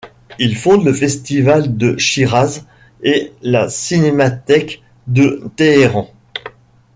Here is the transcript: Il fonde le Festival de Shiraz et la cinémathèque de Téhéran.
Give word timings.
Il 0.39 0.55
fonde 0.57 0.83
le 0.83 0.93
Festival 0.93 1.77
de 1.77 1.95
Shiraz 1.95 2.61
et 3.03 3.33
la 3.43 3.69
cinémathèque 3.69 4.81
de 5.05 5.43
Téhéran. 5.55 6.09